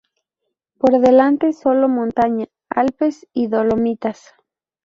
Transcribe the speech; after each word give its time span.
Por 0.79 0.99
delante 0.99 1.53
solo 1.53 1.87
montaña, 1.87 2.47
Alpes 2.71 3.27
y 3.33 3.45
Dolomitas. 3.45 4.33